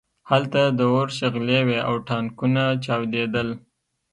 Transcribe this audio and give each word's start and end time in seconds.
هلته 0.29 0.61
د 0.77 0.79
اور 0.93 1.07
شغلې 1.19 1.59
وې 1.67 1.79
او 1.87 1.95
ټانکونه 2.07 2.63
چاودېدل 2.85 3.47